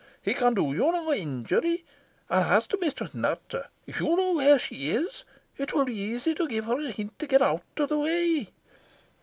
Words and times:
He 0.19 0.33
can 0.33 0.55
do 0.55 0.63
you 0.73 0.91
no 0.91 1.13
injury, 1.13 1.85
and 2.27 2.43
as 2.43 2.65
to 2.65 2.77
Mistress 2.79 3.13
Nutter, 3.13 3.67
if 3.85 3.99
you 3.99 4.15
know 4.15 4.33
where 4.35 4.57
she 4.57 4.89
is, 4.89 5.25
it 5.57 5.73
will 5.75 5.85
be 5.85 5.93
easy 5.95 6.33
to 6.33 6.47
give 6.47 6.65
her 6.65 6.83
a 6.83 6.89
hint 6.89 7.19
to 7.19 7.27
get 7.27 7.43
out 7.43 7.61
of 7.77 7.89
the 7.89 7.99
way." 7.99 8.49